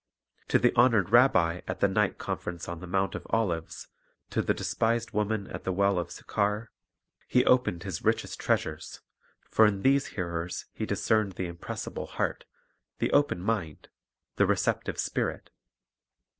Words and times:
To 0.47 0.57
the 0.57 0.73
honored 0.75 1.11
rabbi 1.11 1.61
at 1.67 1.79
the 1.79 1.87
night 1.87 2.17
conference 2.17 2.67
on 2.67 2.79
the 2.79 2.87
Mount 2.87 3.13
of 3.13 3.27
Olives, 3.29 3.87
to 4.31 4.41
the 4.41 4.51
despised 4.51 5.11
woman 5.11 5.45
at 5.51 5.63
the 5.63 5.71
well 5.71 5.99
of 5.99 6.09
Sychar, 6.09 6.71
He 7.27 7.45
opened 7.45 7.83
His 7.83 8.03
richest 8.03 8.39
treasures; 8.39 9.01
for 9.51 9.67
in 9.67 9.83
these 9.83 10.07
hearers 10.17 10.65
He 10.73 10.87
discerned 10.87 11.33
the 11.33 11.45
impressible 11.45 12.07
heart, 12.07 12.45
the 12.97 13.11
open 13.13 13.41
mind, 13.41 13.89
the 14.37 14.47
receptive 14.47 14.97
spirit. 14.97 15.51